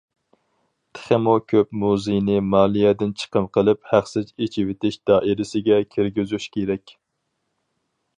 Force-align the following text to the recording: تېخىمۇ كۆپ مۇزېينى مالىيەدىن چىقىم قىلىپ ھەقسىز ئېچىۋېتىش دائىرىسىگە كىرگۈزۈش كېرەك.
تېخىمۇ 0.99 1.33
كۆپ 1.51 1.75
مۇزېينى 1.83 2.37
مالىيەدىن 2.53 3.11
چىقىم 3.23 3.45
قىلىپ 3.57 3.85
ھەقسىز 3.91 4.31
ئېچىۋېتىش 4.39 4.97
دائىرىسىگە 5.11 5.79
كىرگۈزۈش 5.97 6.49
كېرەك. 6.57 6.97